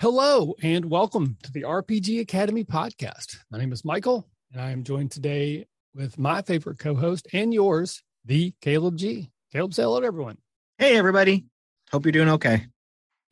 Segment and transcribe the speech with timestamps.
[0.00, 3.36] Hello, and welcome to the RPG Academy podcast.
[3.50, 7.52] My name is Michael, and I am joined today with my favorite co host and
[7.52, 9.30] yours, the Caleb G.
[9.52, 10.38] Caleb, say hello to everyone.
[10.78, 11.44] Hey, everybody.
[11.92, 12.64] Hope you're doing okay.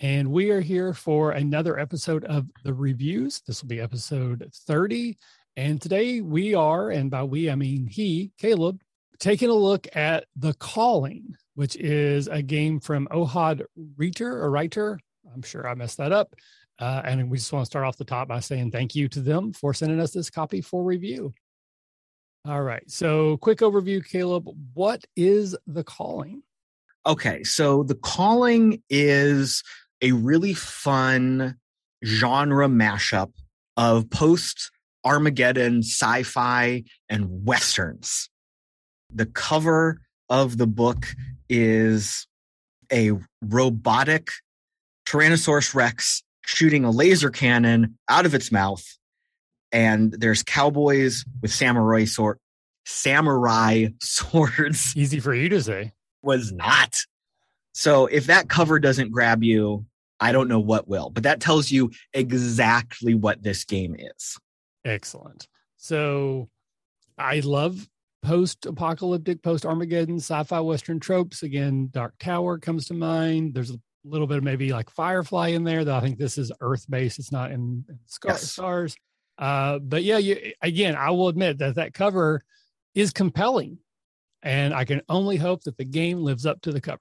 [0.00, 3.40] And we are here for another episode of the reviews.
[3.46, 5.16] This will be episode 30.
[5.56, 8.82] And today we are, and by we, I mean he, Caleb,
[9.18, 13.62] taking a look at The Calling, which is a game from Ohad
[13.96, 15.00] Reiter or Reiter.
[15.34, 16.34] I'm sure I messed that up.
[16.78, 19.20] Uh, and we just want to start off the top by saying thank you to
[19.20, 21.34] them for sending us this copy for review.
[22.46, 22.88] All right.
[22.88, 24.48] So, quick overview, Caleb.
[24.74, 26.42] What is The Calling?
[27.04, 27.42] Okay.
[27.42, 29.64] So, The Calling is
[30.00, 31.56] a really fun
[32.04, 33.32] genre mashup
[33.76, 34.70] of post
[35.04, 38.30] Armageddon sci fi and westerns.
[39.12, 41.06] The cover of the book
[41.48, 42.26] is
[42.92, 44.30] a robotic
[45.06, 48.82] Tyrannosaurus Rex shooting a laser cannon out of its mouth.
[49.70, 52.38] And there's cowboys with samurai sword,
[52.86, 54.96] samurai swords.
[54.96, 55.92] Easy for you to say.
[56.22, 57.00] Was not.
[57.74, 59.84] So if that cover doesn't grab you,
[60.20, 61.10] I don't know what will.
[61.10, 64.38] But that tells you exactly what this game is.
[64.86, 65.46] Excellent.
[65.76, 66.48] So
[67.18, 67.88] I love
[68.22, 71.42] post apocalyptic, post Armageddon sci fi Western tropes.
[71.42, 73.52] Again, Dark Tower comes to mind.
[73.52, 76.52] There's a little bit of maybe like Firefly in there, though I think this is
[76.60, 77.18] Earth based.
[77.18, 78.50] It's not in, in Scar- yes.
[78.50, 78.96] stars.
[79.38, 82.40] Uh, but yeah, you, again, I will admit that that cover
[82.94, 83.78] is compelling.
[84.42, 87.00] And I can only hope that the game lives up to the cover.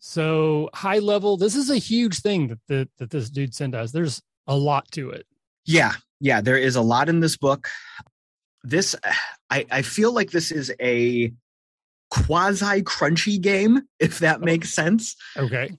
[0.00, 3.92] So high level, this is a huge thing that that, that this dude sent us.
[3.92, 5.24] There's a lot to it.
[5.64, 7.68] Yeah, yeah, there is a lot in this book.
[8.64, 8.96] This,
[9.48, 11.32] I, I feel like this is a
[12.10, 14.44] quasi crunchy game, if that oh.
[14.44, 15.14] makes sense.
[15.36, 15.70] Okay.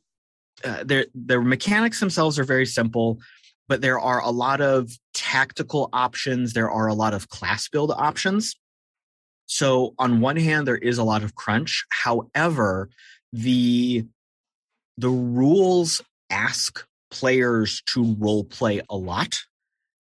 [0.64, 3.19] Uh, their their mechanics themselves are very simple,
[3.67, 6.53] but there are a lot of tactical options.
[6.53, 8.56] There are a lot of class build options.
[9.45, 11.85] So on one hand, there is a lot of crunch.
[11.90, 12.90] However,
[13.31, 14.06] the
[14.97, 19.40] the rules ask players to role play a lot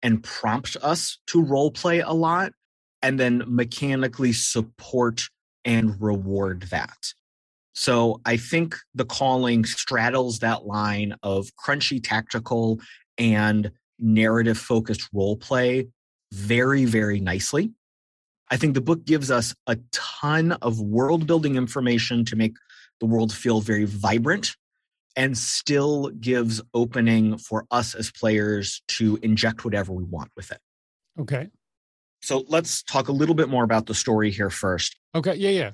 [0.03, 2.53] and prompt us to role play a lot
[3.01, 5.23] and then mechanically support
[5.65, 7.13] and reward that.
[7.73, 12.79] So I think the calling straddles that line of crunchy tactical
[13.17, 15.87] and narrative focused role play
[16.33, 17.71] very, very nicely.
[18.49, 22.55] I think the book gives us a ton of world building information to make
[22.99, 24.55] the world feel very vibrant
[25.15, 30.59] and still gives opening for us as players to inject whatever we want with it.
[31.19, 31.49] Okay.
[32.21, 34.97] So let's talk a little bit more about the story here first.
[35.15, 35.35] Okay.
[35.35, 35.49] Yeah.
[35.49, 35.71] Yeah.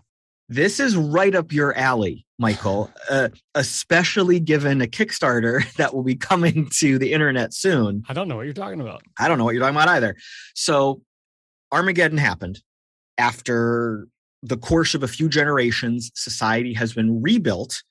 [0.49, 6.15] This is right up your alley, Michael, uh, especially given a Kickstarter that will be
[6.15, 8.03] coming to the internet soon.
[8.07, 9.01] I don't know what you're talking about.
[9.19, 10.15] I don't know what you're talking about either.
[10.55, 11.01] So,
[11.71, 12.61] Armageddon happened
[13.17, 14.07] after
[14.41, 17.83] the course of a few generations, society has been rebuilt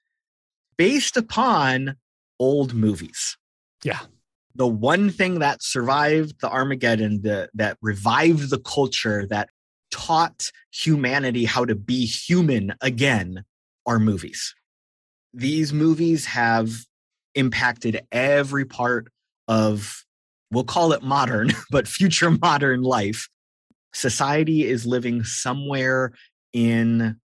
[0.77, 1.97] based upon
[2.39, 3.37] old movies.
[3.83, 4.01] Yeah.
[4.55, 9.51] The one thing that survived the Armageddon, the, that revived the culture, that
[9.97, 13.45] taught humanity how to be human again
[13.87, 14.55] are movies.
[15.33, 16.71] These movies have
[17.35, 19.09] impacted every part
[19.49, 20.05] of,
[20.51, 23.29] we'll call it modern, but future modern life.
[23.95, 26.13] Society is living somewhere
[26.53, 27.17] in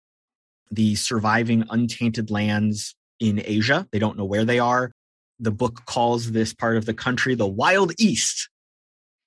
[0.71, 3.89] the surviving untainted lands in Asia.
[3.91, 4.93] They don't know where they are.
[5.41, 8.49] The book calls this part of the country the Wild East,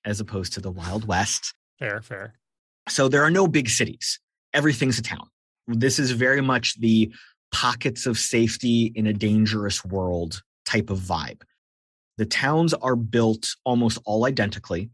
[0.02, 1.52] as opposed to the Wild West.
[1.78, 2.34] Fair, fair.
[2.88, 4.20] So there are no big cities.
[4.52, 5.28] Everything's a town.
[5.66, 7.12] This is very much the
[7.52, 11.42] pockets of safety in a dangerous world type of vibe.
[12.18, 14.90] The towns are built almost all identically,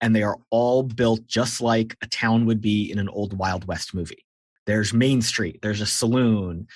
[0.00, 3.66] and they are all built just like a town would be in an old Wild
[3.66, 4.24] West movie.
[4.66, 6.66] There's Main Street, there's a saloon,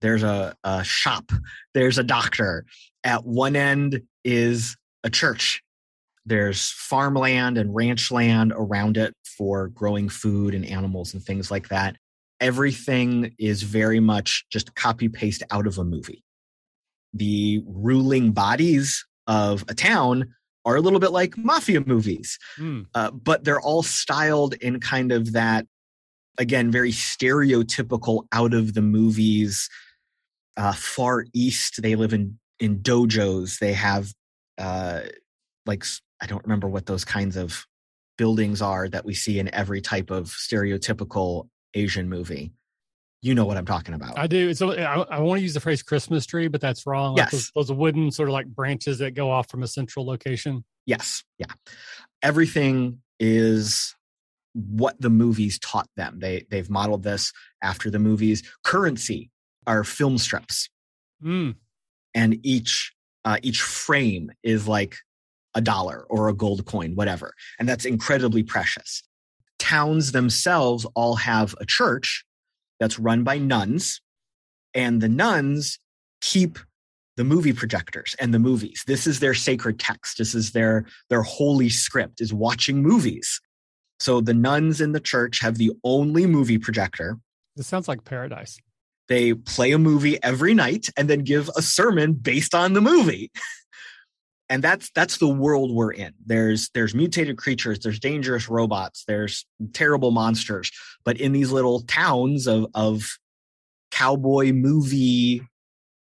[0.00, 1.30] there's a, a shop,
[1.74, 2.64] there's a doctor.
[3.04, 5.62] At one end is a church.
[6.30, 11.70] There's farmland and ranch land around it for growing food and animals and things like
[11.70, 11.96] that.
[12.38, 16.22] Everything is very much just copy paste out of a movie.
[17.12, 20.32] The ruling bodies of a town
[20.64, 22.86] are a little bit like mafia movies, mm.
[22.94, 25.66] uh, but they're all styled in kind of that,
[26.38, 29.68] again, very stereotypical out of the movies
[30.56, 31.82] uh, far east.
[31.82, 33.58] They live in in dojos.
[33.58, 34.12] They have
[34.58, 35.00] uh,
[35.66, 35.84] like
[36.20, 37.66] I don't remember what those kinds of
[38.18, 42.52] buildings are that we see in every type of stereotypical Asian movie.
[43.22, 44.18] You know what I'm talking about.
[44.18, 44.52] I do.
[44.54, 47.14] So I, I want to use the phrase Christmas tree, but that's wrong.
[47.14, 47.50] Like Yes.
[47.54, 50.64] those, those wooden sort of like branches that go off from a central location.
[50.86, 51.22] Yes.
[51.38, 51.46] Yeah.
[52.22, 53.94] Everything is
[54.54, 56.18] what the movies taught them.
[56.18, 57.32] They they've modeled this
[57.62, 58.42] after the movies.
[58.64, 59.30] Currency
[59.66, 60.68] are film strips,
[61.22, 61.54] Mm,
[62.14, 62.92] and each
[63.24, 64.96] uh, each frame is like
[65.54, 69.02] a dollar or a gold coin, whatever, and that's incredibly precious.
[69.58, 72.24] Towns themselves all have a church
[72.78, 74.00] that's run by nuns,
[74.74, 75.78] and the nuns
[76.20, 76.58] keep
[77.16, 78.82] the movie projectors and the movies.
[78.86, 80.18] This is their sacred text.
[80.18, 83.40] This is their their holy script is watching movies.
[83.98, 87.18] So the nuns in the church have the only movie projector.
[87.56, 88.56] this sounds like paradise.
[89.08, 93.30] They play a movie every night and then give a sermon based on the movie.
[94.50, 96.12] And that's that's the world we're in.
[96.26, 100.72] There's there's mutated creatures, there's dangerous robots, there's terrible monsters,
[101.04, 103.08] but in these little towns of of
[103.92, 105.42] cowboy movie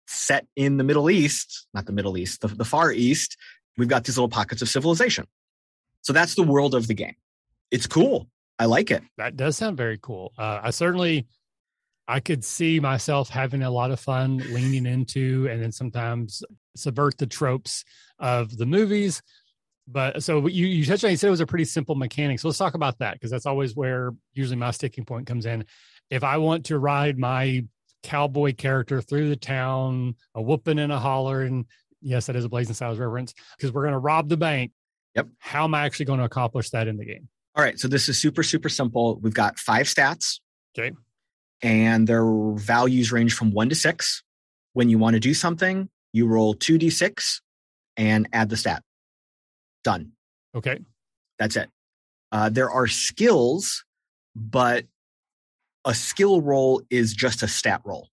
[0.07, 3.37] set in the Middle East, not the Middle East, the, the Far East,
[3.77, 5.27] we've got these little pockets of civilization.
[6.01, 7.17] So that's the world of the game.
[7.71, 8.29] It's cool.
[8.59, 9.03] I like it.
[9.19, 10.33] That does sound very cool.
[10.39, 11.27] Uh, I certainly,
[12.09, 16.43] I could see myself having a lot of fun leaning into, and then sometimes
[16.75, 17.85] subvert the tropes
[18.19, 19.23] of the movies.
[19.87, 22.41] But so you you touched on, you said it was a pretty simple mechanic.
[22.41, 25.67] So let's talk about that because that's always where usually my sticking point comes in.
[26.11, 27.67] If I want to ride my
[28.03, 31.67] cowboy character through the town, a whooping and a hollering,
[32.01, 34.73] yes, that is a Blazing Saddles reference because we're going to rob the bank.
[35.15, 35.29] Yep.
[35.39, 37.29] How am I actually going to accomplish that in the game?
[37.55, 37.79] All right.
[37.79, 39.19] So this is super, super simple.
[39.21, 40.41] We've got five stats.
[40.79, 40.95] Okay.
[41.63, 42.25] And their
[42.55, 44.23] values range from one to six.
[44.75, 47.41] When you want to do something, you roll 2d6
[47.97, 48.83] and add the stat.
[49.83, 50.13] Done.
[50.55, 50.79] Okay.
[51.39, 51.69] That's it.
[52.31, 53.85] Uh, there are skills,
[54.37, 54.85] but
[55.85, 58.09] a skill roll is just a stat roll.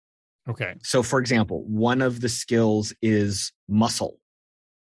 [0.50, 0.76] Okay.
[0.84, 4.18] So, for example, one of the skills is muscle,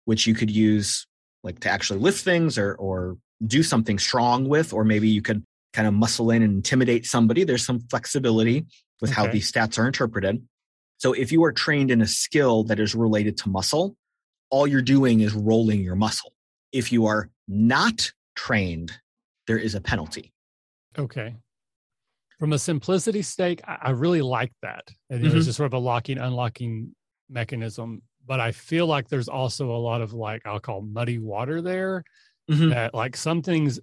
[0.06, 1.07] which you could use
[1.44, 5.44] like to actually lift things or or do something strong with, or maybe you could
[5.73, 7.44] kind of muscle in and intimidate somebody.
[7.44, 8.65] There's some flexibility
[9.00, 10.45] with how these stats are interpreted.
[10.97, 13.95] So, if you are trained in a skill that is related to muscle,
[14.50, 16.33] all you're doing is rolling your muscle.
[16.71, 18.91] If you are not trained,
[19.47, 20.33] there is a penalty.
[20.97, 21.35] Okay.
[22.39, 24.88] From a simplicity stake, I, really like that.
[25.09, 25.38] And Mm-hmm.
[25.38, 26.95] It's just sort of a locking, unlocking
[27.29, 28.01] mechanism.
[28.25, 32.03] But I feel like there's also a lot of like I'll call muddy water there.
[32.50, 32.69] Mhm.
[32.71, 33.79] That like some things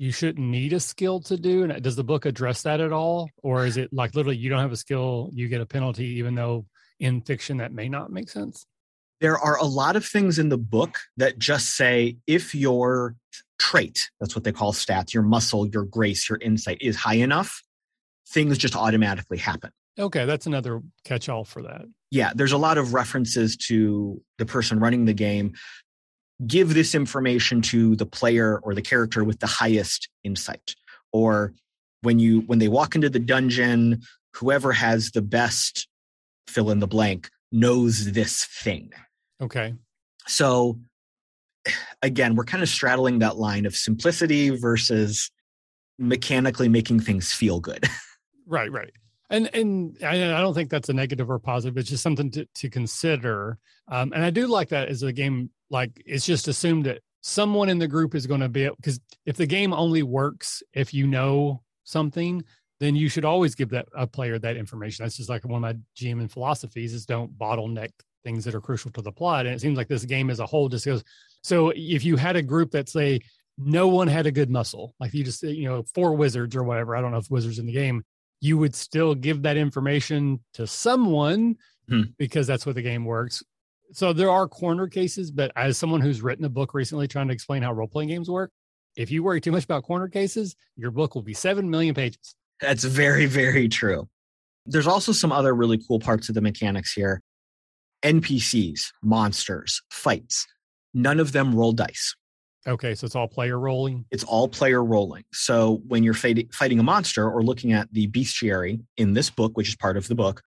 [0.00, 1.62] you shouldn't need a skill to do.
[1.62, 4.48] And uh, does the book address that at all, or is it like literally you
[4.48, 6.64] don't have a skill, you get a penalty, even though
[6.98, 8.66] in fiction that may not make sense?
[9.20, 13.14] there are a lot of things in the book that just say if your
[13.58, 17.62] trait, that's what they call stats, your muscle, your grace, your insight is high enough,
[18.28, 19.70] things just automatically happen.
[19.98, 21.82] Okay, that's another catch-all for that.
[22.10, 25.52] Yeah, there's a lot of references to the person running the game.
[26.46, 30.74] Give this information to the player or the character with the highest insight.
[31.12, 31.52] Or
[32.02, 34.02] when you when they walk into the dungeon,
[34.34, 35.88] whoever has the best
[36.46, 38.92] fill in the blank knows this thing.
[39.40, 39.74] Okay.
[40.26, 40.78] So
[42.02, 45.30] again, we're kind of straddling that line of simplicity versus
[45.98, 47.84] mechanically making things feel good.
[48.46, 48.90] Right, right.
[49.30, 51.78] And and I, I don't think that's a negative or positive.
[51.78, 53.58] It's just something to, to consider.
[53.86, 55.50] Um, and I do like that as a game.
[55.70, 59.36] Like it's just assumed that someone in the group is going to be because if
[59.36, 62.42] the game only works if you know something,
[62.80, 65.04] then you should always give that a player that information.
[65.04, 67.90] That's just like one of my GM and philosophies is don't bottleneck
[68.24, 69.46] things that are crucial to the plot.
[69.46, 71.04] And it seems like this game as a whole just goes.
[71.42, 73.20] So if you had a group that say
[73.58, 76.96] no one had a good muscle, like you just you know four wizards or whatever.
[76.96, 78.02] I don't know if wizards in the game
[78.40, 81.56] you would still give that information to someone
[81.88, 82.02] Hmm.
[82.18, 83.42] because that's what the game works.
[83.92, 87.34] So there are corner cases, but as someone who's written a book recently trying to
[87.34, 88.52] explain how role playing games work,
[88.96, 92.34] if you worry too much about corner cases, your book will be 7 million pages.
[92.60, 94.08] That's very, very true.
[94.66, 97.22] There's also some other really cool parts of the mechanics here.
[98.04, 100.46] NPCs, monsters, fights.
[100.94, 102.14] None of them roll dice.
[102.66, 104.04] Okay, so it's all player rolling.
[104.10, 105.24] It's all player rolling.
[105.32, 109.56] So when you're fighting, fighting a monster or looking at the bestiary in this book,
[109.56, 110.42] which is part of the book,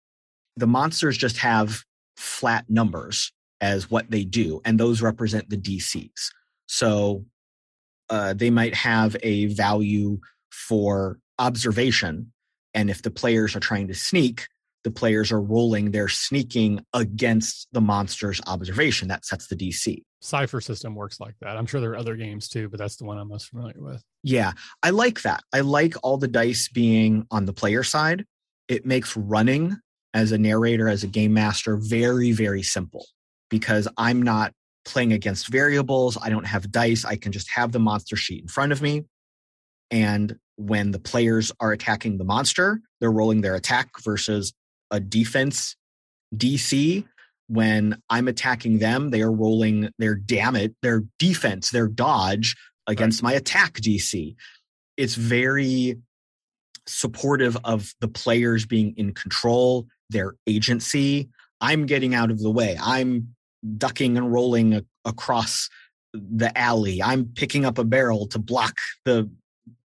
[0.57, 1.83] the monsters just have
[2.21, 6.29] flat numbers as what they do, and those represent the DCs.
[6.67, 7.25] So
[8.09, 10.19] uh, they might have a value
[10.51, 12.31] for observation,
[12.73, 14.47] and if the players are trying to sneak,
[14.83, 19.09] the players are rolling their sneaking against the monster's observation.
[19.09, 20.03] That sets the DC.
[20.21, 21.57] Cypher System works like that.
[21.57, 24.03] I'm sure there are other games too, but that's the one I'm most familiar with.
[24.23, 25.43] Yeah, I like that.
[25.53, 28.25] I like all the dice being on the player side.
[28.67, 29.77] it makes running
[30.13, 33.05] as a narrator, as a game master, very, very simple
[33.49, 34.53] because I'm not
[34.85, 36.17] playing against variables.
[36.21, 37.05] I don't have dice.
[37.05, 39.03] I can just have the monster sheet in front of me.
[39.91, 44.53] And when the players are attacking the monster, they're rolling their attack versus
[44.89, 45.75] a defense
[46.35, 47.05] DC.
[47.47, 52.55] When I'm attacking them, they are rolling their damage, their defense, their dodge
[52.87, 53.31] against right.
[53.31, 54.35] my attack DC.
[54.95, 55.97] It's very
[56.87, 61.29] supportive of the players being in control, their agency.
[61.59, 62.77] I'm getting out of the way.
[62.81, 63.35] I'm
[63.77, 65.69] ducking and rolling a- across
[66.13, 67.01] the alley.
[67.01, 69.29] I'm picking up a barrel to block the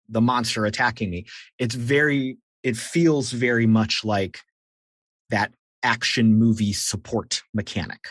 [0.08, 1.26] the monster attacking me.
[1.58, 4.40] It's very it feels very much like
[5.30, 8.08] that action movie support mechanic.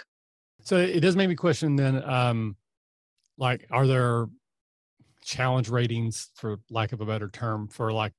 [0.62, 2.56] So it does make me question then um
[3.38, 4.28] like are there
[5.24, 8.14] challenge ratings for lack of a better term for like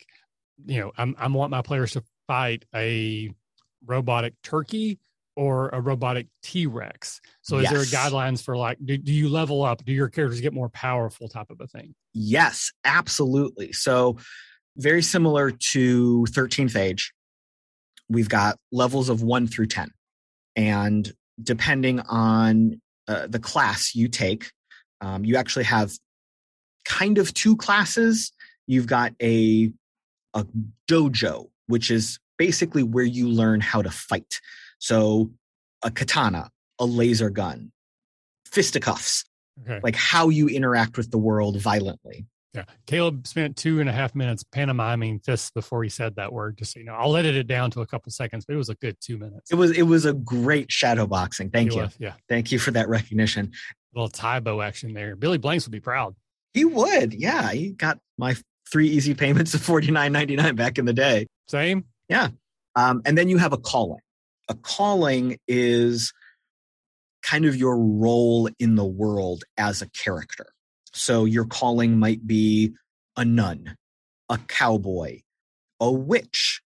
[0.67, 3.31] you know I'm I want my players to fight a
[3.87, 4.99] robotic turkey
[5.37, 7.21] or a robotic T-Rex.
[7.43, 7.73] So yes.
[7.73, 9.85] is there guidelines for like do, do you level up?
[9.85, 11.95] Do your characters get more powerful type of a thing?
[12.13, 13.73] Yes, absolutely.
[13.73, 14.17] So
[14.77, 17.13] very similar to 13th age.
[18.09, 19.91] We've got levels of 1 through 10.
[20.57, 24.51] And depending on uh, the class you take,
[25.01, 25.93] um, you actually have
[26.85, 28.33] kind of two classes.
[28.67, 29.73] You've got a
[30.35, 30.47] a
[30.89, 34.41] dojo, which is basically where you learn how to fight.
[34.79, 35.31] So
[35.83, 37.73] a katana, a laser gun,
[38.47, 39.25] fisticuffs,
[39.63, 39.81] okay.
[39.83, 42.27] like how you interact with the world violently.
[42.55, 42.65] Yeah.
[42.87, 46.57] Caleb spent two and a half minutes pantomiming fists before he said that word.
[46.57, 48.71] Just so you know, I'll edit it down to a couple seconds, but it was
[48.71, 49.51] a good two minutes.
[49.51, 51.51] It was it was a great shadow boxing.
[51.51, 51.83] Thank it you.
[51.83, 52.15] Was, yeah.
[52.29, 53.53] Thank you for that recognition.
[53.95, 55.15] A little Tae Bo action there.
[55.15, 56.15] Billy Blanks would be proud.
[56.55, 57.13] He would.
[57.13, 57.51] Yeah.
[57.51, 58.35] He got my
[58.73, 61.27] three easy payments of forty nine ninety nine back in the day.
[61.49, 61.85] Same.
[62.09, 62.29] Yeah.
[62.75, 64.01] Um, and then you have a calling
[64.49, 66.13] a calling is
[67.23, 70.47] kind of your role in the world as a character.
[70.93, 72.73] So your calling might be
[73.17, 73.77] a nun,
[74.29, 75.21] a cowboy,
[75.81, 76.63] a witch.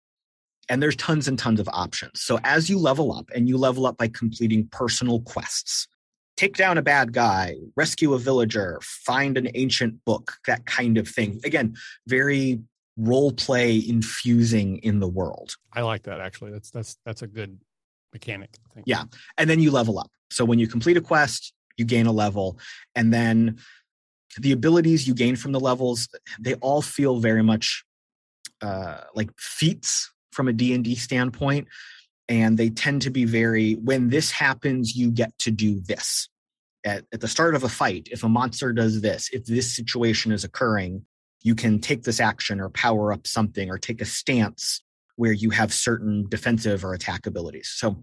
[0.68, 2.22] And there's tons and tons of options.
[2.22, 5.88] So as you level up, and you level up by completing personal quests,
[6.36, 11.08] take down a bad guy, rescue a villager, find an ancient book, that kind of
[11.08, 11.40] thing.
[11.44, 11.74] Again,
[12.06, 12.60] very
[12.96, 15.56] role play infusing in the world.
[15.72, 16.52] I like that actually.
[16.52, 17.58] That's that's that's a good
[18.12, 18.50] mechanic.
[18.84, 19.04] Yeah.
[19.38, 20.10] And then you level up.
[20.30, 22.58] So when you complete a quest, you gain a level.
[22.94, 23.58] And then
[24.38, 26.08] the abilities you gain from the levels,
[26.40, 27.84] they all feel very much
[28.60, 31.68] uh, like feats from a D&D standpoint.
[32.28, 36.28] And they tend to be very, when this happens, you get to do this.
[36.84, 40.32] At, at the start of a fight, if a monster does this, if this situation
[40.32, 41.04] is occurring,
[41.42, 44.82] you can take this action or power up something or take a stance
[45.16, 47.72] where you have certain defensive or attack abilities.
[47.74, 48.02] So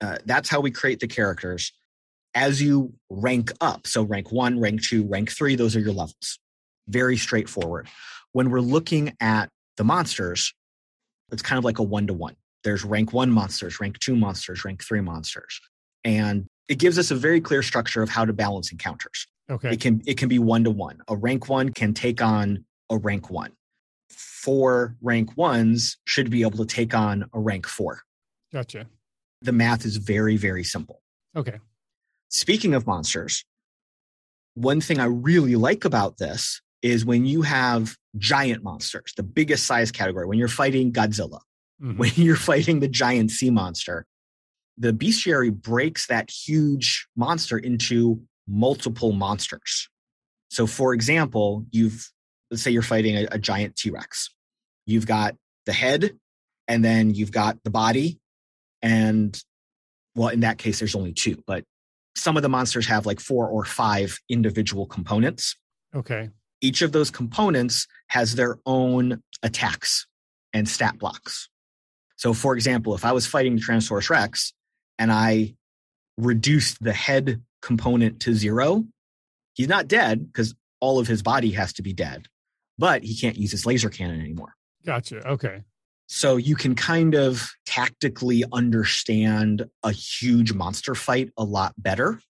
[0.00, 1.72] uh, that's how we create the characters.
[2.34, 6.38] As you rank up, so rank one, rank two, rank three, those are your levels.
[6.88, 7.88] Very straightforward.
[8.32, 10.54] When we're looking at the monsters,
[11.32, 12.36] it's kind of like a one to one.
[12.62, 15.60] There's rank one monsters, rank two monsters, rank three monsters.
[16.04, 19.26] And it gives us a very clear structure of how to balance encounters.
[19.50, 19.72] Okay.
[19.72, 20.98] It can it can be one to one.
[21.08, 23.52] A rank one can take on a rank one
[24.40, 28.02] four rank ones should be able to take on a rank four.
[28.52, 28.86] Gotcha.
[29.42, 31.02] The math is very, very simple.
[31.36, 31.58] Okay.
[32.28, 33.44] Speaking of monsters,
[34.54, 39.66] one thing I really like about this is when you have giant monsters, the biggest
[39.66, 41.40] size category, when you're fighting Godzilla,
[41.82, 41.98] mm-hmm.
[41.98, 44.06] when you're fighting the giant sea monster,
[44.78, 49.88] the bestiary breaks that huge monster into multiple monsters.
[50.48, 52.10] So, for example, you've
[52.50, 54.30] let's say you're fighting a, a giant T-Rex.
[54.86, 56.10] You've got the head
[56.70, 58.18] and then you've got the body
[58.80, 59.42] and
[60.14, 61.64] well in that case there's only two but
[62.16, 65.56] some of the monsters have like four or five individual components
[65.94, 66.30] okay
[66.60, 70.06] each of those components has their own attacks
[70.52, 71.48] and stat blocks
[72.16, 74.52] so for example if i was fighting the tyrannosaurus rex
[74.98, 75.54] and i
[76.16, 78.84] reduced the head component to zero
[79.54, 82.26] he's not dead because all of his body has to be dead
[82.80, 84.54] but he can't use his laser cannon anymore.
[84.86, 85.18] Gotcha.
[85.28, 85.60] Okay.
[86.06, 92.20] So you can kind of tactically understand a huge monster fight a lot better.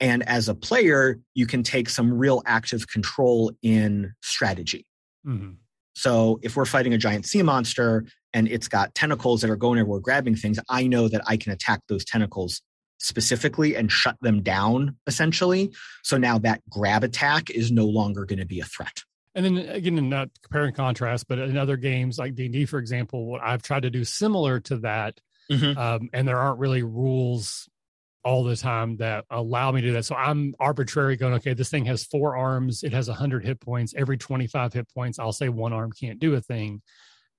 [0.00, 4.86] And as a player, you can take some real active control in strategy.
[5.24, 5.52] Mm-hmm.
[5.94, 8.04] So if we're fighting a giant sea monster
[8.34, 11.52] and it's got tentacles that are going everywhere grabbing things, I know that I can
[11.52, 12.60] attack those tentacles
[12.98, 15.72] specifically and shut them down essentially.
[16.02, 19.02] So now that grab attack is no longer going to be a threat.
[19.34, 22.64] And then again, not compare and contrast, but in other games like D and D,
[22.64, 25.76] for example, what I've tried to do similar to that, Mhm.
[25.76, 27.68] um, and there aren't really rules
[28.24, 30.04] all the time that allow me to do that.
[30.04, 33.94] So I'm arbitrary going, okay, this thing has four arms, it has 100 hit points.
[33.96, 36.82] Every 25 hit points, I'll say one arm can't do a thing.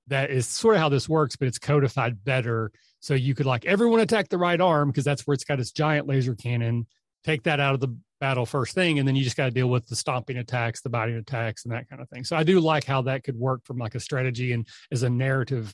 [0.08, 2.72] That is sort of how this works, but it's codified better.
[3.00, 5.72] So you could like everyone attack the right arm because that's where it's got its
[5.72, 6.88] giant laser cannon.
[7.24, 9.68] Take that out of the battle first thing, and then you just got to deal
[9.68, 12.24] with the stomping attacks, the biting attacks, and that kind of thing.
[12.24, 15.10] So I do like how that could work from like a strategy and as a
[15.10, 15.74] narrative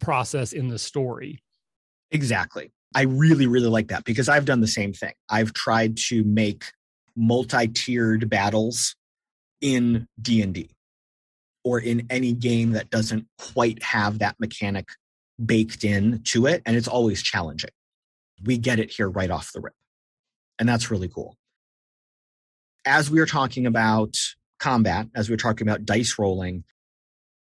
[0.00, 1.42] process in the story.
[2.10, 2.72] Exactly.
[2.94, 5.12] I really, really like that because I've done the same thing.
[5.28, 6.64] I've tried to make
[7.16, 8.96] multi-tiered battles
[9.60, 10.70] in D&D
[11.64, 14.88] or in any game that doesn't quite have that mechanic
[15.44, 17.70] baked in to it and it's always challenging.
[18.44, 19.74] We get it here right off the rip.
[20.58, 21.36] And that's really cool.
[22.84, 24.16] As we are talking about
[24.58, 26.64] combat, as we we're talking about dice rolling,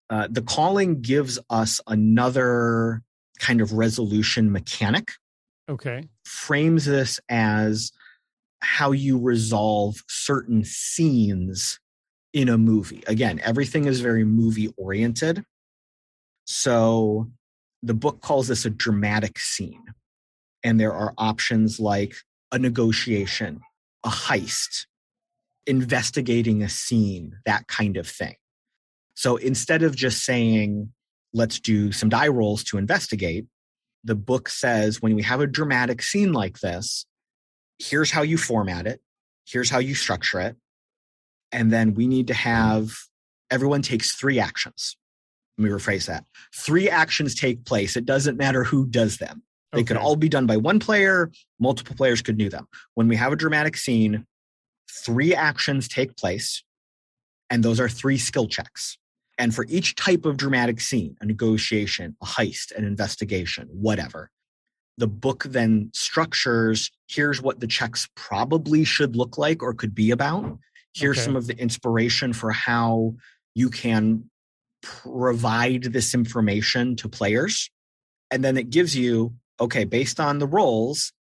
[0.09, 3.01] uh, the calling gives us another
[3.39, 5.11] kind of resolution mechanic
[5.69, 6.03] Okay.
[6.25, 7.91] frames this as
[8.61, 11.79] how you resolve certain scenes
[12.33, 13.03] in a movie.
[13.07, 15.43] Again, everything is very movie oriented.
[16.45, 17.29] So
[17.83, 19.83] the book calls this a dramatic scene.
[20.63, 22.15] And there are options like
[22.51, 23.61] a negotiation,
[24.05, 24.85] a heist,
[25.65, 28.35] investigating a scene, that kind of thing.
[29.15, 30.91] So instead of just saying,
[31.33, 33.45] let's do some die rolls to investigate,
[34.03, 37.05] the book says when we have a dramatic scene like this,
[37.79, 39.01] here's how you format it,
[39.45, 40.55] here's how you structure it.
[41.51, 42.91] And then we need to have
[43.49, 44.95] everyone takes three actions.
[45.57, 46.25] Let me rephrase that.
[46.55, 47.95] Three actions take place.
[47.95, 49.43] It doesn't matter who does them.
[49.73, 52.67] They could all be done by one player, multiple players could do them.
[52.95, 54.25] When we have a dramatic scene,
[54.89, 56.63] three actions take place,
[57.49, 58.97] and those are three skill checks.
[59.37, 64.29] And for each type of dramatic scene, a negotiation, a heist, an investigation, whatever,
[64.97, 70.11] the book then structures here's what the checks probably should look like or could be
[70.11, 70.59] about.
[70.93, 71.25] Here's Okay.
[71.25, 73.15] some of the inspiration for how
[73.55, 74.29] you can
[74.81, 77.69] provide this information to players.
[78.31, 81.13] And then it gives you, okay, based on the roles,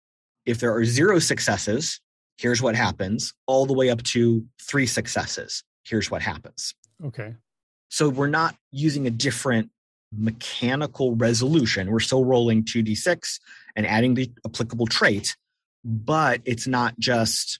[0.45, 1.99] if there are zero successes,
[2.37, 6.73] here's what happens, all the way up to three successes, here's what happens.
[7.03, 7.35] Okay.
[7.89, 9.69] So we're not using a different
[10.17, 11.91] mechanical resolution.
[11.91, 13.39] We're still rolling 2d6
[13.75, 15.35] and adding the applicable trait,
[15.83, 17.59] but it's not just,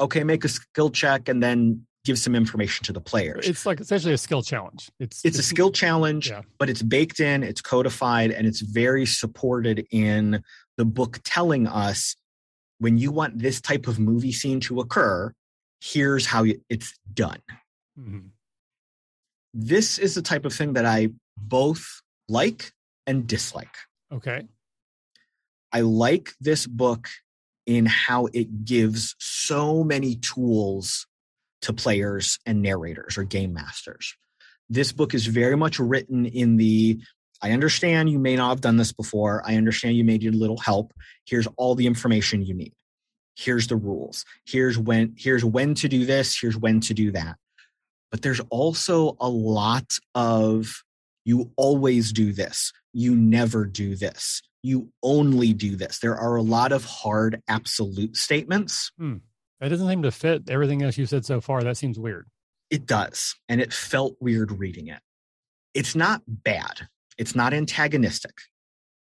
[0.00, 3.46] okay, make a skill check and then give some information to the players.
[3.46, 4.90] It's like essentially a skill challenge.
[4.98, 6.42] It's It's a skill challenge, Yeah.
[6.58, 10.42] but it's baked in, it's codified, and it's very supported in
[10.76, 12.14] the book telling us
[12.78, 15.32] when you want this type of movie scene to occur,
[15.80, 17.40] here's how it's done.
[17.98, 18.30] Mhm.
[19.52, 22.72] This is the type of thing that I both like
[23.06, 23.74] and dislike.
[24.12, 24.46] Okay.
[25.72, 27.08] I like this book
[27.68, 31.06] in how it gives so many tools
[31.60, 34.16] to players and narrators or game masters.
[34.70, 36.98] This book is very much written in the
[37.42, 39.42] I understand you may not have done this before.
[39.46, 40.92] I understand you may need a little help.
[41.26, 42.72] Here's all the information you need.
[43.36, 44.24] Here's the rules.
[44.46, 47.36] Here's when here's when to do this, here's when to do that.
[48.10, 50.82] But there's also a lot of
[51.26, 52.72] you always do this.
[52.94, 54.40] You never do this.
[54.62, 55.98] You only do this.
[56.00, 58.90] There are a lot of hard absolute statements.
[59.60, 61.62] That doesn't seem to fit everything else you said so far.
[61.62, 62.26] That seems weird.
[62.70, 63.34] It does.
[63.48, 65.00] And it felt weird reading it.
[65.74, 68.36] It's not bad, it's not antagonistic,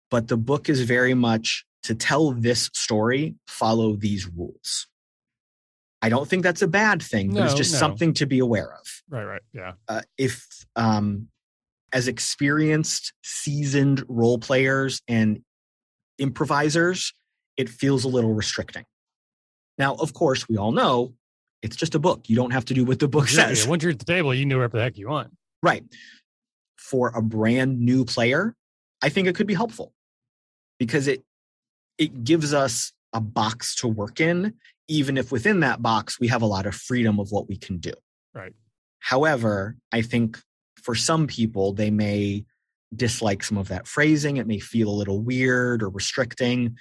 [0.10, 4.88] but the book is very much to tell this story, follow these rules.
[6.02, 7.80] I don't think that's a bad thing, but it's just no.
[7.80, 9.02] something to be aware of.
[9.10, 9.24] Right.
[9.24, 9.42] Right.
[9.54, 9.74] Yeah.
[9.88, 11.30] uh, if um,
[11.94, 15.42] as experienced, seasoned role players and
[16.18, 17.14] improvisers,
[17.56, 18.84] it feels a little restricting.
[19.78, 21.14] Now, of course, we all know
[21.62, 22.28] it's just a book.
[22.28, 23.68] You don't have to do what the book says.
[23.68, 25.32] Once you're at the table, you can do whatever the heck you want.
[25.62, 25.84] Right.
[26.78, 28.56] For a brand new player,
[29.02, 29.94] I think it could be helpful
[30.80, 31.24] because it
[31.98, 34.56] it gives us a box to work in,
[34.88, 37.78] even if within that box we have a lot of freedom of what we can
[37.78, 37.94] do.
[38.34, 38.54] Right.
[39.00, 40.40] However, I think
[40.84, 42.46] for some people they may
[42.96, 44.38] dislike some of that phrasing.
[44.38, 46.78] It may feel a little weird or restricting.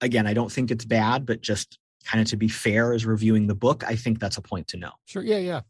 [0.00, 3.46] Again, I don't think it's bad, but just kind of to be fair as reviewing
[3.46, 4.92] the book, I think that's a point to know.
[5.04, 5.22] Sure.
[5.22, 5.36] Yeah.
[5.38, 5.60] Yeah.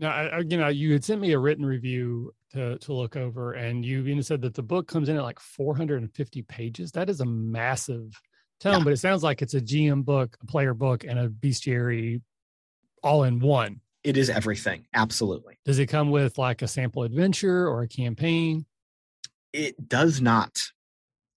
[0.00, 3.52] Now, I, you know, you had sent me a written review to to look over,
[3.52, 6.90] and you even said that the book comes in at like 450 pages.
[6.92, 8.20] That is a massive
[8.58, 8.84] tome, Yeah.
[8.84, 12.20] but it sounds like it's a GM book, a player book, and a bestiary
[13.04, 13.80] all in one.
[14.04, 14.86] It is everything.
[14.94, 15.58] Absolutely.
[15.64, 18.66] Does it come with like a sample adventure or a campaign?
[19.52, 20.70] It does not.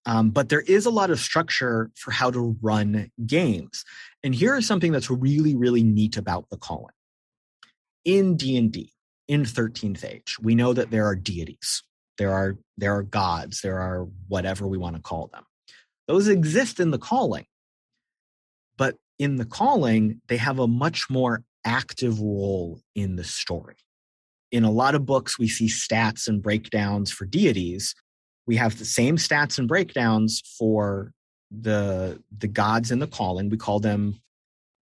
[0.08, 3.84] Um, but there is a lot of structure for how to run games.
[4.24, 6.94] And here is something that's really, really neat about the calling.
[8.04, 8.92] In D&D,
[9.28, 11.84] in 13th Age, we know that there are deities.
[12.18, 15.44] There are there are gods, there are whatever we want to call them.
[16.08, 17.46] Those exist in the calling.
[18.78, 23.76] But in the calling, they have a much more active role in the story.
[24.52, 27.96] In a lot of books, we see stats and breakdowns for deities.
[28.48, 31.12] We have the same stats and breakdowns for
[31.52, 33.50] the, the gods in the calling.
[33.50, 34.22] We call them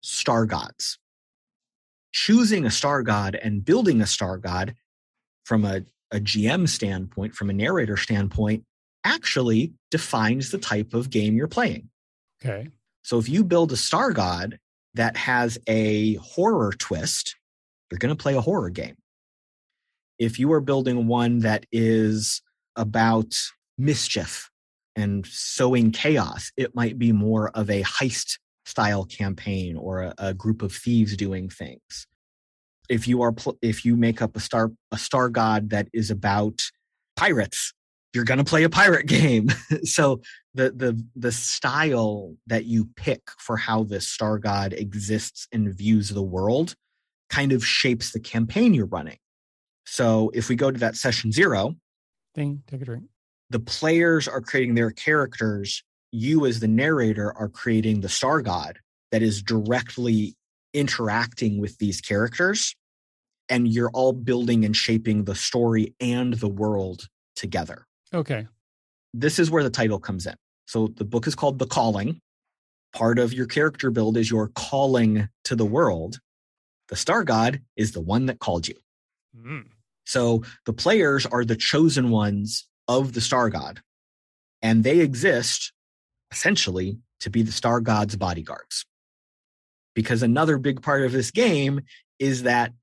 [0.02, 1.00] star gods.
[2.12, 4.76] Choosing a star god and building a star god
[5.46, 8.65] from a, a GM standpoint, from a narrator standpoint,
[9.04, 11.89] actually defines the type of game you're playing.
[12.43, 12.69] Okay.
[13.02, 14.60] So if you build a star god
[14.95, 17.36] that has a horror twist,
[17.89, 18.95] you're going to play a horror game.
[20.19, 22.41] If you are building one that is
[22.75, 23.36] about
[23.77, 24.49] mischief
[24.95, 30.34] and sowing chaos, it might be more of a heist style campaign or a, a
[30.34, 32.08] group of thieves doing things.
[32.89, 36.12] If you are pl- if you make up a star a star god that is
[36.12, 36.62] about
[37.15, 37.73] pirates,
[38.13, 39.49] you're going to play a pirate game.
[39.84, 40.21] so
[40.54, 46.10] the the the style that you pick for how the star god exists and views
[46.10, 46.76] the world
[47.30, 49.17] kind of shapes the campaign you're running.
[49.86, 51.76] So if we go to that session 0,
[52.36, 53.06] thing, take a drink.
[53.49, 58.80] The players are creating their characters, you as the narrator are creating the star god
[59.12, 60.36] that is directly
[60.73, 62.76] interacting with these characters
[63.49, 67.86] and you're all building and shaping the story and the world together.
[68.13, 68.47] Okay.
[69.13, 70.36] This is where the title comes in.
[70.67, 72.19] So the book is called The Calling.
[72.93, 76.19] Part of your character build is your calling to the world.
[76.89, 78.76] The star god is the one that called you.
[79.36, 79.65] Mm.
[80.06, 83.82] So the players are the chosen ones of the star god,
[84.62, 85.71] and they exist
[86.32, 88.86] essentially to be the star god's bodyguards.
[89.95, 91.82] Because another big part of this game
[92.19, 92.73] is that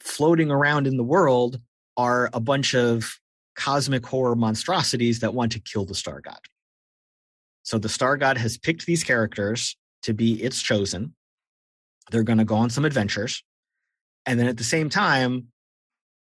[0.00, 1.60] floating around in the world
[1.96, 3.18] are a bunch of
[3.54, 6.40] cosmic horror monstrosities that want to kill the star god.
[7.62, 11.14] So the star god has picked these characters to be its chosen.
[12.10, 13.42] They're going to go on some adventures.
[14.26, 15.48] And then at the same time,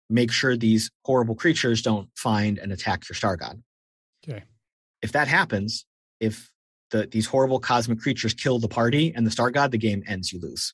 [0.10, 3.62] make sure these horrible creatures don't find and attack your star god.
[4.28, 4.44] Okay.
[5.02, 5.86] If that happens,
[6.20, 6.52] if
[6.91, 10.32] the, these horrible cosmic creatures kill the party and the star god, the game ends,
[10.32, 10.74] you lose.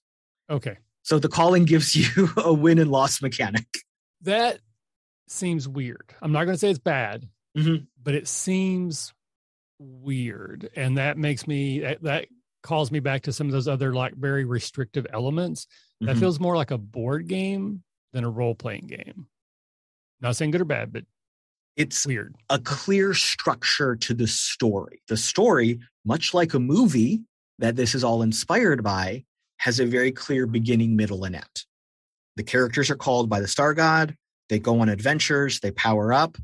[0.49, 0.77] Okay.
[1.03, 3.67] So the calling gives you a win and loss mechanic.
[4.21, 4.59] That
[5.27, 6.13] seems weird.
[6.21, 7.85] I'm not going to say it's bad, mm-hmm.
[8.01, 9.13] but it seems
[9.79, 12.27] weird, and that makes me that, that
[12.63, 15.67] calls me back to some of those other like very restrictive elements.
[16.01, 16.19] That mm-hmm.
[16.19, 19.27] feels more like a board game than a role playing game.
[20.21, 21.05] Not saying good or bad, but
[21.75, 22.35] it's weird.
[22.49, 25.01] A clear structure to the story.
[25.07, 27.21] The story, much like a movie
[27.59, 29.23] that this is all inspired by,
[29.57, 31.65] has a very clear beginning, middle, and end.
[32.35, 34.15] The characters are called by the star god.
[34.49, 36.37] They go on adventures, they power up,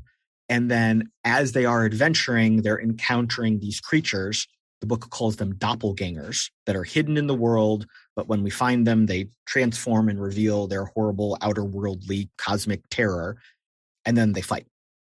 [0.48, 4.46] and then as they are adventuring, they're encountering these creatures.
[4.80, 8.86] The book calls them doppelgangers that are hidden in the world, but when we find
[8.86, 13.38] them, they transform and reveal their horrible outer worldly cosmic terror,
[14.04, 14.66] and then they fight.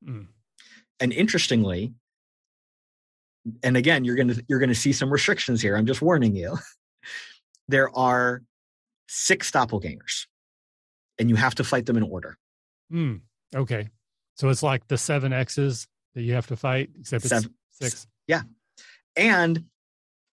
[0.08, 0.28] Mm.
[1.00, 1.94] And interestingly,
[3.64, 5.76] and again, you're gonna you're gonna see some restrictions here.
[5.76, 6.58] I'm just warning you.
[7.68, 8.44] there are
[9.08, 10.28] six doppelgangers,
[11.20, 12.38] and you have to fight them in order.
[12.92, 13.22] Mm,
[13.56, 13.90] okay.
[14.36, 18.08] So it's like the seven X's that you have to fight, except it's seven, six.
[18.28, 18.42] Yeah.
[19.16, 19.66] And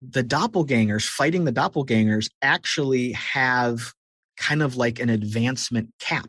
[0.02, 3.92] the doppelgangers, fighting the doppelgangers, actually have
[4.36, 6.28] kind of like an advancement cap.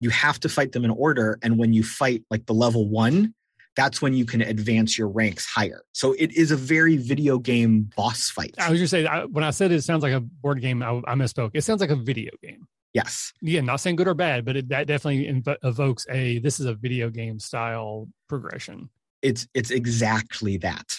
[0.00, 1.38] You have to fight them in order.
[1.42, 3.34] And when you fight like the level one,
[3.76, 5.82] that's when you can advance your ranks higher.
[5.92, 8.54] So it is a very video game boss fight.
[8.58, 11.14] I was just saying, when I said it sounds like a board game, I, I
[11.14, 11.50] misspoke.
[11.54, 12.66] It sounds like a video game.
[12.94, 13.32] Yes.
[13.42, 16.66] Yeah, not saying good or bad, but it, that definitely inv- evokes a this is
[16.66, 18.88] a video game style progression.
[19.22, 20.96] It's it's exactly that.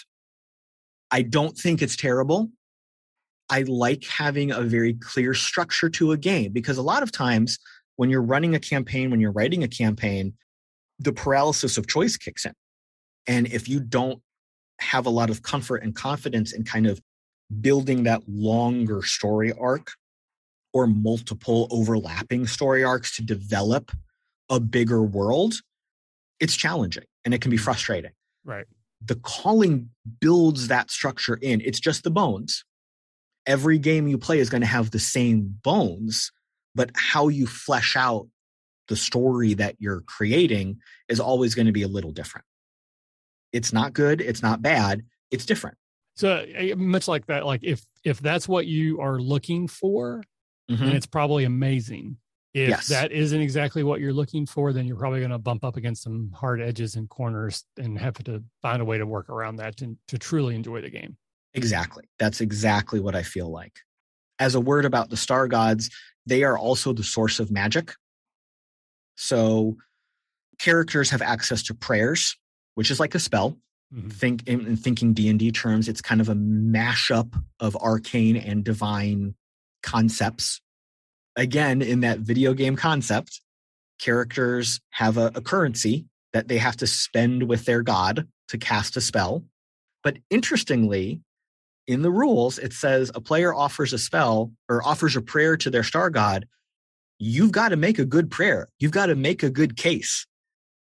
[1.10, 2.50] I don't think it's terrible.
[3.48, 7.58] I like having a very clear structure to a game because a lot of times
[7.96, 10.34] when you're running a campaign, when you're writing a campaign,
[11.00, 12.52] the paralysis of choice kicks in.
[13.26, 14.22] And if you don't
[14.78, 17.00] have a lot of comfort and confidence in kind of
[17.60, 19.90] building that longer story arc
[20.72, 23.92] or multiple overlapping story arcs to develop
[24.48, 25.54] a bigger world,
[26.38, 27.60] it's challenging and it can be mm.
[27.60, 28.12] frustrating.
[28.44, 28.66] Right.
[29.04, 31.60] The calling builds that structure in.
[31.62, 32.64] It's just the bones.
[33.46, 36.30] Every game you play is going to have the same bones,
[36.74, 38.28] but how you flesh out
[38.88, 40.78] the story that you're creating
[41.08, 42.44] is always going to be a little different.
[43.52, 45.78] It's not good, it's not bad, it's different.
[46.16, 50.22] So eh, much like that, like if if that's what you are looking for,
[50.70, 50.78] Mhm.
[50.78, 52.16] then it's probably amazing.
[52.54, 52.88] If Yes.
[52.88, 56.02] that isn't exactly what you're looking for, then you're probably going to bump up against
[56.02, 59.76] some hard edges and corners and have to find a way to work around that
[59.78, 61.16] to, to truly enjoy the game.
[61.54, 62.04] Exactly.
[62.18, 63.78] That's exactly what I feel like.
[64.38, 65.90] As a word about the star gods,
[66.26, 67.92] they are also the source of magic.
[69.16, 69.76] So
[70.58, 72.36] characters have access to prayers,
[72.74, 73.58] which is like a spell.
[73.94, 74.12] Mhm.
[74.12, 79.34] Think in, in thinking D&D terms, it's kind of a mashup of arcane and divine
[79.82, 80.60] concepts.
[81.36, 83.40] Again, in that video game concept,
[83.98, 88.96] characters have a, a currency that they have to spend with their god to cast
[88.96, 89.44] a spell.
[90.02, 91.20] But interestingly,
[91.86, 95.70] in the rules, it says a player offers a spell or offers a prayer to
[95.70, 96.46] their star god.
[97.18, 98.68] You've got to make a good prayer.
[98.78, 100.26] You've got to make a good case.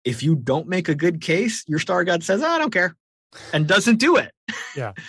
[0.05, 2.97] If you don't make a good case, your star god says, "Oh, I don't care
[3.53, 4.33] and doesn't do it.
[4.77, 4.93] Yeah.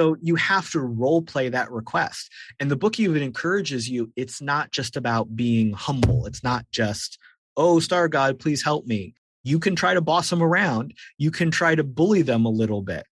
[0.00, 2.32] so you have to role play that request.
[2.58, 6.24] And the book even encourages you, it's not just about being humble.
[6.24, 7.18] It's not just,
[7.54, 9.12] oh, star god, please help me.
[9.44, 10.94] You can try to boss them around.
[11.18, 13.04] You can try to bully them a little bit.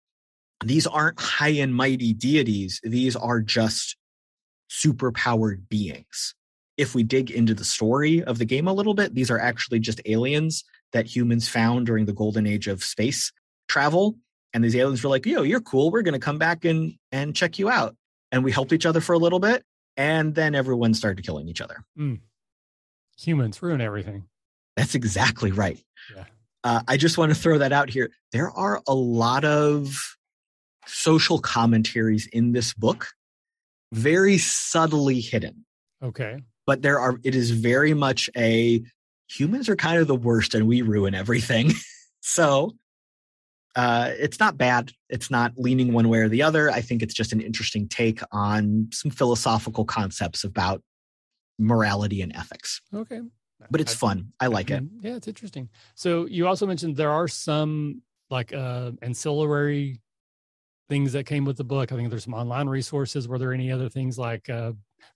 [0.65, 2.81] These aren't high and mighty deities.
[2.83, 3.99] These are just
[4.69, 6.35] super powered beings.
[6.79, 9.81] If we dig into the story of the game a little bit, these are actually
[9.81, 13.31] just aliens that humans found during the golden age of space
[13.69, 14.17] travel.
[14.55, 15.91] And these aliens were like, yo, you're cool.
[15.91, 17.95] We're going to come back and, and check you out.
[18.33, 19.63] And we helped each other for a little bit.
[19.97, 21.85] And then everyone started killing each other.
[23.19, 24.25] Humans ruin everything.
[24.77, 25.83] That's exactly right.
[26.15, 26.25] Yeah.
[26.65, 28.11] Uh, I just want to throw that out here.
[28.33, 30.17] There are a lot of
[30.87, 33.09] social commentaries in this book,
[33.93, 35.65] very subtly hidden.
[36.03, 36.43] Okay.
[36.67, 38.83] But there are, it is very much a
[39.29, 41.73] humans are kind of the worst and we ruin everything.
[42.21, 42.75] so
[43.77, 44.93] uh, it's not bad.
[45.09, 46.71] It's not leaning one way or the other.
[46.71, 50.83] I think it's just an interesting take on some philosophical concepts about
[51.59, 52.81] morality and ethics.
[52.95, 53.21] Okay.
[53.71, 54.33] But it's I- fun.
[54.41, 54.83] I like it.
[54.83, 55.69] Mm, Yeah, it's interesting.
[55.95, 60.01] So you also mentioned there are some like uh ancillary
[60.89, 61.93] things that came with the book.
[61.93, 63.27] I think there's some online resources.
[63.29, 64.73] Were there any other things like uh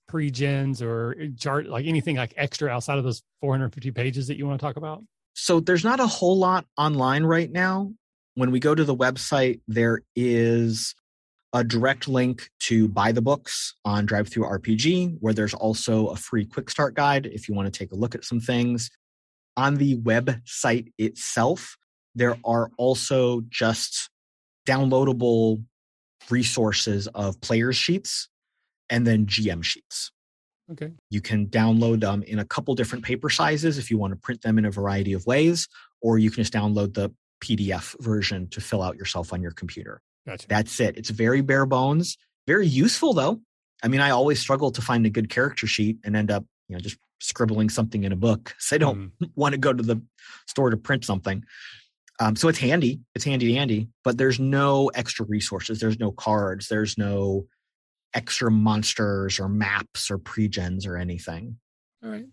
[0.08, 4.60] pre-gens or chart like anything like extra outside of those 450 pages that you want
[4.60, 5.02] to talk about?
[5.34, 7.92] So there's not a whole lot online right now.
[8.34, 10.94] When we go to the website, there is
[11.52, 16.70] a direct link to buy the books on DriveThruRPG, where there's also a free quick
[16.70, 18.90] start guide if you want to take a look at some things.
[19.56, 21.76] On the website itself,
[22.14, 24.08] there are also just
[24.66, 25.62] downloadable
[26.30, 28.28] resources of players sheets
[28.88, 30.10] and then GM sheets.
[30.70, 30.92] Okay.
[31.10, 34.40] You can download them in a couple different paper sizes if you want to print
[34.40, 35.68] them in a variety of ways,
[36.00, 37.12] or you can just download the
[37.42, 40.00] PDF version to fill out yourself on your computer.
[40.26, 40.46] Gotcha.
[40.48, 40.96] That's it.
[40.96, 43.40] It's very bare bones, very useful though.
[43.82, 46.76] I mean, I always struggle to find a good character sheet and end up, you
[46.76, 48.54] know, just scribbling something in a book.
[48.58, 50.00] So I don't Mm, want to go to the
[50.46, 51.44] store to print something.
[52.20, 53.00] Um, so it's handy.
[53.16, 55.80] It's handy dandy, but there's no extra resources.
[55.80, 56.68] There's no cards.
[56.68, 57.46] There's no
[58.14, 61.56] extra monsters or maps or pregens or anything.
[62.04, 62.26] all right.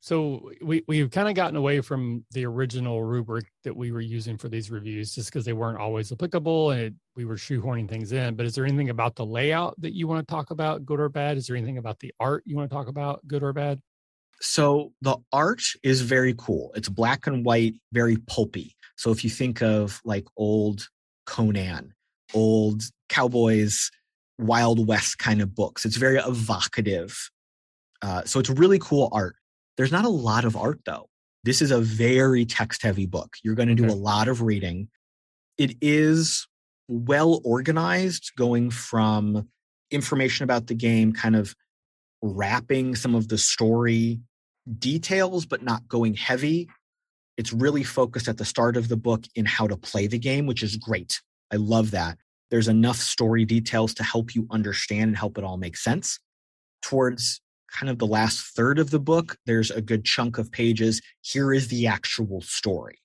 [0.00, 4.38] So we we've kind of gotten away from the original rubric that we were using
[4.38, 8.12] for these reviews just because they weren't always applicable and it, we were shoehorning things
[8.12, 8.36] in.
[8.36, 11.08] But is there anything about the layout that you want to talk about, good or
[11.08, 11.36] bad?
[11.36, 13.80] Is there anything about the art you want to talk about, good or bad?
[14.40, 16.70] So the art is very cool.
[16.76, 18.76] It's black and white, very pulpy.
[18.96, 20.88] So if you think of like old
[21.26, 21.92] Conan,
[22.34, 23.90] old cowboys,
[24.38, 27.18] Wild West kind of books, it's very evocative.
[28.00, 29.34] Uh, so it's really cool art.
[29.78, 31.08] There's not a lot of art though.
[31.44, 33.36] This is a very text heavy book.
[33.42, 33.92] You're going to do Okay.
[33.94, 34.88] a lot of reading.
[35.56, 36.46] It is
[36.88, 39.48] well organized, going from
[39.90, 41.54] information about the game, kind of
[42.22, 44.20] wrapping some of the story
[44.78, 46.68] details, but not going heavy.
[47.36, 50.46] It's really focused at the start of the book in how to play the game,
[50.46, 51.20] which is great.
[51.52, 52.18] I love that.
[52.50, 56.18] There's enough story details to help you understand and help it all make sense.
[56.82, 57.40] Towards
[57.72, 61.00] kind of the last third of the book, there's a good chunk of pages.
[61.20, 62.98] Here is the actual story,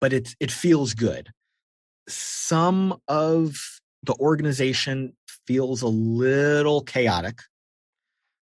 [0.00, 1.30] but it, it feels good.
[2.08, 3.56] Some of
[4.02, 5.14] the organization
[5.46, 7.40] feels a little chaotic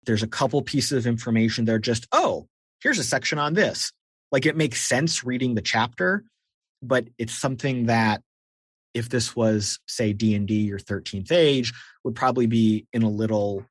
[0.09, 2.47] there's a couple pieces of information they're just oh
[2.83, 3.93] here's a section on this
[4.33, 6.25] like it makes sense reading the chapter
[6.83, 8.23] but it's something that
[8.95, 13.65] if this was say d&d or 13th age would probably be in a little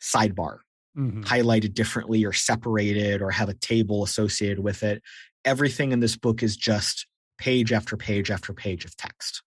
[0.00, 0.58] sidebar
[0.96, 1.22] mm-hmm.
[1.22, 5.02] highlighted differently or separated or have a table associated with it.
[5.44, 7.06] Everything in this book is just
[7.38, 9.42] page after page after page of text.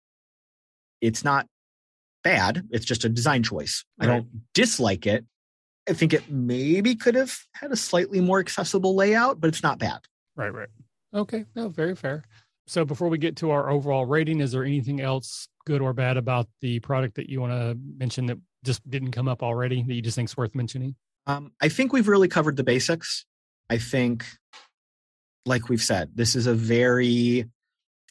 [1.00, 1.46] It's not
[2.22, 3.84] bad, it's just a design choice.
[3.98, 4.08] Right.
[4.08, 5.24] I don't dislike it.
[5.88, 9.78] I think it maybe could have had a slightly more accessible layout, but it's not
[9.78, 10.00] bad.
[10.34, 10.70] Right, right.
[11.14, 12.24] Okay, no, very fair.
[12.66, 16.16] So before we get to our overall rating, is there anything else good or bad
[16.16, 19.94] about the product that you want to mention that just didn't come up already that
[19.94, 20.96] you just think is worth mentioning?
[21.26, 23.24] Um, I think we've really covered the basics.
[23.70, 24.26] I think,
[25.46, 27.46] like we've said, this is a very,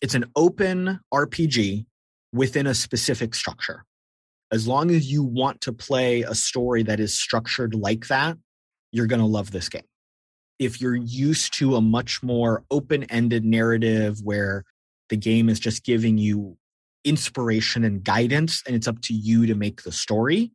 [0.02, 1.86] it's an open RPG
[2.34, 3.86] within a specific structure.
[4.52, 8.38] As long as you want to play a story that is structured like that,
[8.92, 9.84] you're going to love this game.
[10.60, 14.64] If you're used to a much more open ended narrative where
[15.10, 16.58] the game is just giving you
[17.04, 20.52] inspiration and guidance and it's up to you to make the story,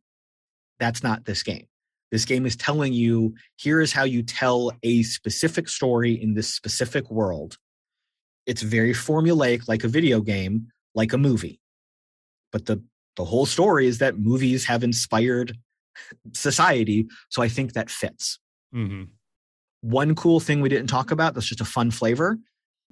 [0.79, 1.67] that's not this game.
[2.11, 6.53] This game is telling you here is how you tell a specific story in this
[6.53, 7.57] specific world.
[8.45, 11.59] It's very formulaic, like a video game, like a movie.
[12.51, 12.83] But the,
[13.15, 15.55] the whole story is that movies have inspired
[16.33, 17.07] society.
[17.29, 18.39] So I think that fits.
[18.73, 19.03] Mm-hmm.
[19.81, 22.39] One cool thing we didn't talk about that's just a fun flavor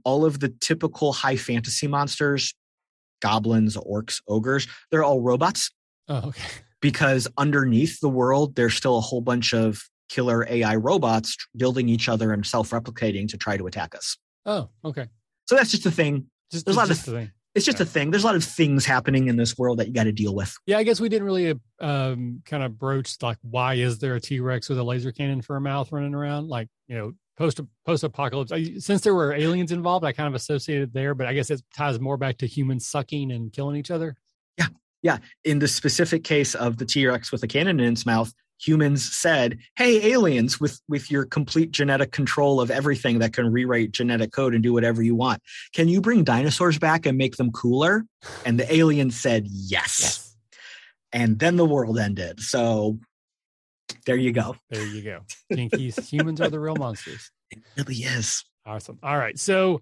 [0.04, 2.54] all of the typical high fantasy monsters
[3.20, 5.72] goblins, orcs, ogres, they're all robots.
[6.08, 6.48] Oh, okay
[6.82, 12.08] because underneath the world, there's still a whole bunch of killer AI robots building each
[12.08, 14.18] other and self-replicating to try to attack us.
[14.46, 15.08] Oh, okay.
[15.48, 16.28] So that's just a thing.
[16.52, 17.32] Just, There's a lot of thing.
[17.56, 17.84] It's just yeah.
[17.84, 18.12] a thing.
[18.12, 20.56] There's a lot of things happening in this world that you got to deal with.
[20.68, 24.22] Yeah, I guess we didn't really um, kind of broach like why is there a
[24.22, 26.50] T Rex with a laser cannon for a mouth running around?
[26.50, 28.52] Like you know, post post apocalypse.
[28.86, 32.00] Since there were aliens involved, I kind of associated there, but I guess it ties
[32.00, 34.16] more back to humans sucking and killing each other.
[34.58, 34.68] Yeah,
[35.02, 39.16] yeah, in the specific case of the T-Rex with a cannon in its mouth, humans
[39.16, 44.32] said, "Hey, aliens, with with your complete genetic control of everything that can rewrite genetic
[44.32, 45.42] code and do whatever you want,
[45.74, 48.06] can you bring dinosaurs back and make them cooler?"
[48.46, 50.24] And the aliens said, "Yes." yes.
[51.14, 52.42] And then the world ended.
[52.42, 53.00] So
[54.06, 54.56] there you go.
[54.70, 55.22] There you go.
[55.54, 57.32] Jinkies, humans are the real monsters.
[57.52, 58.44] It really is.
[58.66, 59.00] Awesome.
[59.02, 59.40] All right.
[59.40, 59.82] So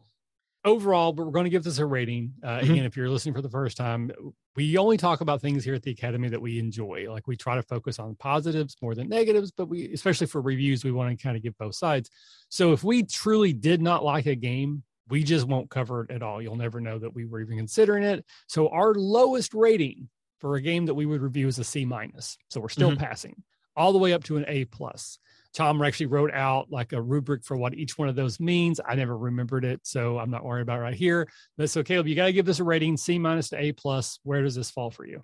[0.66, 2.34] overall, but we're going to give this a rating.
[2.44, 2.72] Uh, mm-hmm.
[2.72, 4.12] Again, if you're listening for the first time,
[4.56, 7.06] we only talk about things here at the Academy that we enjoy.
[7.10, 10.84] Like we try to focus on positives more than negatives, but we, especially for reviews,
[10.84, 12.10] we want to kind of give both sides.
[12.50, 16.24] So if we truly did not like a game, we just won't cover it at
[16.24, 16.42] all.
[16.42, 18.26] You'll never know that we were even considering it.
[18.48, 22.38] So our lowest rating for a game that we would review is a C minus.
[22.50, 23.04] So we're still mm-hmm.
[23.04, 23.44] passing
[23.76, 25.20] all the way up to an A plus.
[25.56, 28.82] Tom actually wrote out like a rubric for what each one of those means.
[28.86, 31.30] I never remembered it, so I'm not worried about it right here.
[31.58, 34.20] But so, Caleb, you got to give this a rating C minus to A plus.
[34.24, 35.24] Where does this fall for you?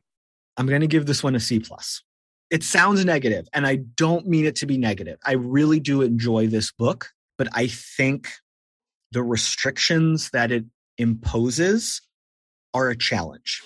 [0.57, 2.01] I'm going to give this one a C plus.
[2.49, 5.17] It sounds negative, and I don't mean it to be negative.
[5.25, 8.29] I really do enjoy this book, but I think
[9.11, 10.65] the restrictions that it
[10.97, 12.01] imposes
[12.73, 13.61] are a challenge.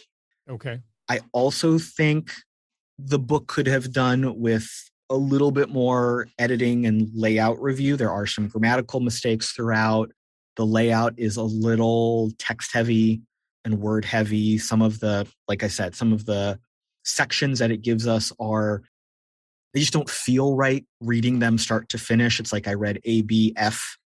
[0.50, 0.80] Okay.
[1.10, 2.32] I also think
[2.98, 4.68] the book could have done with
[5.10, 7.96] a little bit more editing and layout review.
[7.96, 10.12] There are some grammatical mistakes throughout.
[10.56, 13.22] The layout is a little text heavy
[13.64, 14.58] and word heavy.
[14.58, 16.60] Some of the, like I said, some of the
[17.04, 18.82] sections that it gives us are,
[19.74, 22.40] they just don't feel right reading them start to finish.
[22.40, 23.98] It's like I read A, B, F,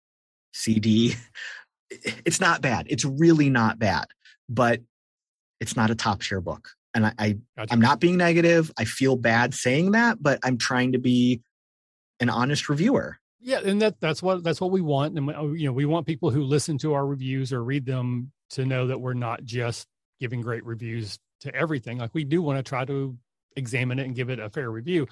[0.52, 1.14] C, D.
[2.26, 2.86] It's not bad.
[2.90, 4.04] It's really not bad,
[4.46, 4.82] but
[5.58, 7.72] it's not a top tier book and I, I gotcha.
[7.72, 8.70] I'm not being negative.
[8.78, 11.42] I feel bad saying that, but I'm trying to be
[12.20, 13.18] an honest reviewer.
[13.40, 16.06] Yeah, and that that's what that's what we want, and uh, you know we want
[16.06, 19.86] people who listen to our reviews or read them to know that we're not just
[20.18, 21.98] giving great reviews to everything.
[21.98, 23.16] Like we do want to try to
[23.54, 25.06] examine it and give it a fair review.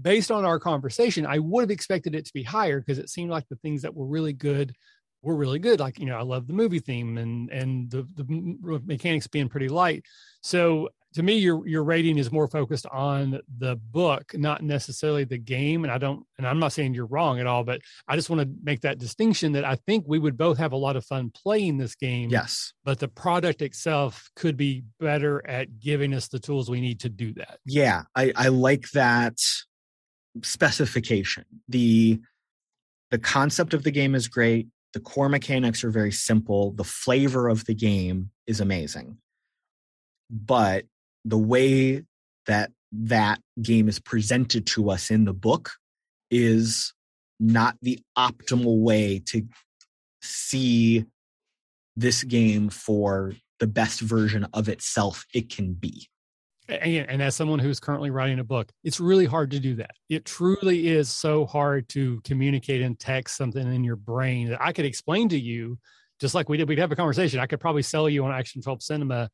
[0.00, 3.30] Based on our conversation, I would have expected it to be higher because it seemed
[3.30, 4.74] like the things that were really good
[5.22, 5.80] were really good.
[5.80, 8.24] Like you know, I love the movie theme and and the the
[8.84, 10.04] mechanics being pretty light.
[10.40, 15.38] So to me your your rating is more focused on the book not necessarily the
[15.38, 15.84] game.
[15.84, 18.42] And i don't and i'm not saying you're wrong at all but i just want
[18.42, 21.30] to make that distinction that i think we would both have a lot of fun
[21.30, 22.72] playing this game yes.
[22.84, 27.08] but the product itself could be better at giving us the tools we need to
[27.08, 27.58] do that.
[27.64, 29.38] Yeah i i like that
[30.42, 31.44] specification.
[31.68, 32.20] The
[33.10, 34.68] the concept of the game is great.
[34.94, 36.72] The core mechanics are very simple.
[36.72, 39.18] The flavor of the game is amazing.
[40.30, 40.86] But
[41.24, 42.02] the way
[42.46, 45.72] that that game is presented to us in the book
[46.30, 46.92] is
[47.40, 49.42] not the optimal way to
[50.22, 51.04] see
[51.96, 56.08] this game for the best version of itself it can be.
[56.68, 59.90] And, and as someone who's currently writing a book, it's really hard to do that.
[60.08, 64.72] It truly is so hard to communicate in text something in your brain that I
[64.72, 65.78] could explain to you,
[66.20, 66.68] just like we did.
[66.68, 67.40] We'd have a conversation.
[67.40, 69.28] I could probably sell you on Action 12 Cinema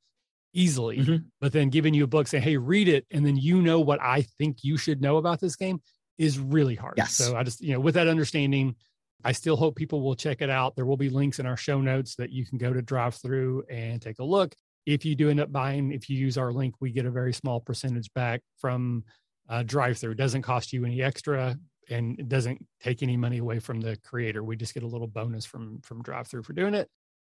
[0.52, 1.16] easily, mm-hmm.
[1.40, 3.06] but then giving you a book saying, hey, read it.
[3.10, 5.80] And then you know what I think you should know about this game
[6.16, 6.94] is really hard.
[6.96, 7.14] Yes.
[7.14, 8.74] So I just, you know, with that understanding,
[9.24, 10.76] I still hope people will check it out.
[10.76, 14.00] There will be links in our show notes that you can go to DriveThru and
[14.00, 14.54] take a look.
[14.86, 17.32] If you do end up buying, if you use our link, we get a very
[17.32, 19.04] small percentage back from
[19.48, 20.12] uh, DriveThru.
[20.12, 21.56] It doesn't cost you any extra
[21.90, 24.42] and it doesn't take any money away from the creator.
[24.42, 26.88] We just get a little bonus from from DriveThru for doing it.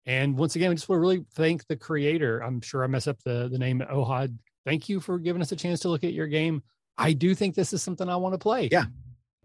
[0.08, 2.42] And once again, I just want to really thank the creator.
[2.42, 4.34] I'm sure I mess up the the name Ohad.
[4.64, 6.62] Thank you for giving us a chance to look at your game.
[6.96, 8.70] I do think this is something I want to play.
[8.72, 8.86] Yeah.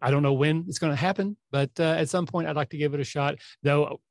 [0.02, 2.70] I don't know when it's going to happen, but uh, at some point I'd like
[2.70, 3.36] to give it a shot.
[3.62, 4.02] Though,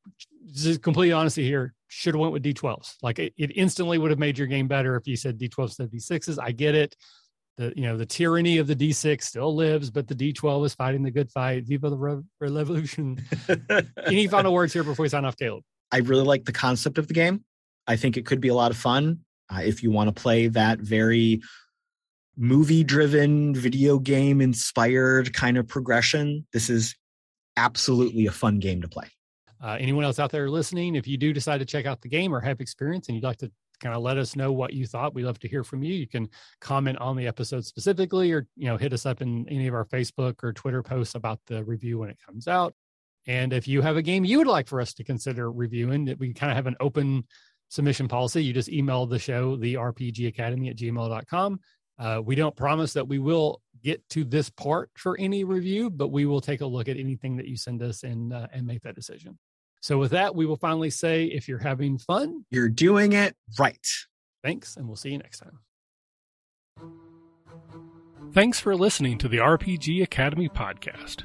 [0.54, 2.96] just complete honesty here, should have went with D12s.
[3.02, 5.84] Like it, it, instantly would have made your game better if you said D12 instead
[5.84, 6.38] of D6s.
[6.40, 6.96] I get it.
[7.58, 11.02] The you know the tyranny of the D6 still lives, but the D12 is fighting
[11.02, 11.64] the good fight.
[11.66, 13.22] Viva the re- revolution!
[14.06, 15.62] Any final words here before we sign off, Caleb?
[15.92, 17.44] I really like the concept of the game.
[17.86, 19.20] I think it could be a lot of fun
[19.50, 21.42] uh, if you want to play that very
[22.36, 26.46] movie driven, video game inspired kind of progression.
[26.52, 26.94] This is
[27.56, 29.08] absolutely a fun game to play.
[29.62, 32.34] Uh, anyone else out there listening, if you do decide to check out the game
[32.34, 35.14] or have experience and you'd like to kind of let us know what you thought,
[35.14, 35.94] we'd love to hear from you.
[35.94, 36.28] You can
[36.60, 39.84] comment on the episode specifically or, you know, hit us up in any of our
[39.84, 42.74] Facebook or Twitter posts about the review when it comes out.
[43.26, 46.18] And if you have a game you would like for us to consider reviewing, that
[46.18, 47.24] we kind of have an open
[47.68, 51.60] submission policy, you just email the show, the RPG Academy at gmail.com.
[51.98, 56.08] Uh, we don't promise that we will get to this part for any review, but
[56.08, 58.82] we will take a look at anything that you send us and uh, and make
[58.82, 59.38] that decision.
[59.82, 63.86] So with that, we will finally say, if you're having fun, you're doing it right.
[64.42, 65.58] Thanks, and we'll see you next time.
[68.32, 71.24] Thanks for listening to the RPG Academy podcast.